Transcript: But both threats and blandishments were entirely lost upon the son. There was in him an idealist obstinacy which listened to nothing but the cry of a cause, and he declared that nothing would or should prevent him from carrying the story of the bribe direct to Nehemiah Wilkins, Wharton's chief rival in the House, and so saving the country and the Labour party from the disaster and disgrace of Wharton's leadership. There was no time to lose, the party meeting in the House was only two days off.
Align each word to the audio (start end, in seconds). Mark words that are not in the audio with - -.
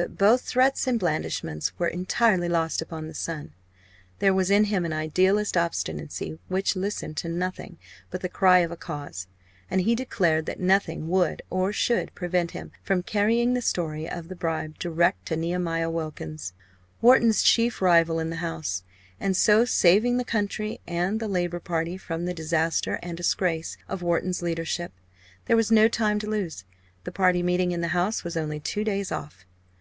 But 0.00 0.16
both 0.16 0.42
threats 0.42 0.86
and 0.86 0.96
blandishments 0.96 1.76
were 1.76 1.88
entirely 1.88 2.48
lost 2.48 2.80
upon 2.80 3.08
the 3.08 3.14
son. 3.14 3.50
There 4.20 4.32
was 4.32 4.48
in 4.48 4.62
him 4.66 4.84
an 4.84 4.92
idealist 4.92 5.56
obstinacy 5.56 6.38
which 6.46 6.76
listened 6.76 7.16
to 7.16 7.28
nothing 7.28 7.78
but 8.08 8.20
the 8.20 8.28
cry 8.28 8.60
of 8.60 8.70
a 8.70 8.76
cause, 8.76 9.26
and 9.68 9.80
he 9.80 9.96
declared 9.96 10.46
that 10.46 10.60
nothing 10.60 11.08
would 11.08 11.42
or 11.50 11.72
should 11.72 12.14
prevent 12.14 12.52
him 12.52 12.70
from 12.80 13.02
carrying 13.02 13.54
the 13.54 13.60
story 13.60 14.08
of 14.08 14.28
the 14.28 14.36
bribe 14.36 14.78
direct 14.78 15.26
to 15.26 15.36
Nehemiah 15.36 15.90
Wilkins, 15.90 16.52
Wharton's 17.00 17.42
chief 17.42 17.82
rival 17.82 18.20
in 18.20 18.30
the 18.30 18.36
House, 18.36 18.84
and 19.18 19.36
so 19.36 19.64
saving 19.64 20.16
the 20.16 20.24
country 20.24 20.80
and 20.86 21.18
the 21.18 21.26
Labour 21.26 21.58
party 21.58 21.96
from 21.96 22.24
the 22.24 22.32
disaster 22.34 23.00
and 23.02 23.16
disgrace 23.16 23.76
of 23.88 24.00
Wharton's 24.02 24.42
leadership. 24.42 24.92
There 25.46 25.56
was 25.56 25.72
no 25.72 25.88
time 25.88 26.20
to 26.20 26.30
lose, 26.30 26.62
the 27.02 27.10
party 27.10 27.42
meeting 27.42 27.72
in 27.72 27.80
the 27.80 27.88
House 27.88 28.22
was 28.22 28.36
only 28.36 28.60
two 28.60 28.84
days 28.84 29.10
off. 29.10 29.44